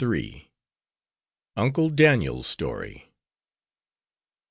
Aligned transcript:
UNCLE 1.57 1.91
DANIEL'S 1.91 2.47
STORY. 2.47 3.11